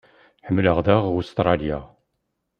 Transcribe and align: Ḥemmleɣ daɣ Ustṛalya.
Ḥemmleɣ 0.45 0.77
daɣ 0.87 1.03
Ustṛalya. 1.19 1.79